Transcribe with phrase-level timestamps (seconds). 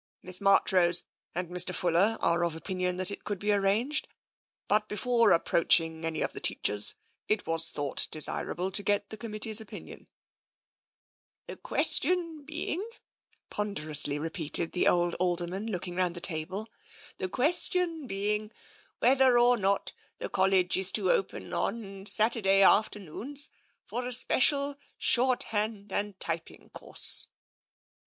[0.23, 1.03] Miss Marchrose
[1.35, 1.75] and Mr.
[1.75, 4.07] Fuller are of opinion that it could be arranged,
[4.67, 6.95] but before approach ing any of the teachers,
[7.27, 10.07] it was thought desirable to get the committee's opinion."
[11.47, 12.89] 96 TENSION" The question being,"
[13.51, 16.67] ponderously repeated the old Alderman, looking round the table,"
[17.19, 18.51] the question be ing,
[18.97, 23.51] whether or not the College is to open on Saturday afternoons
[23.85, 27.27] for a special shorthand and typing course."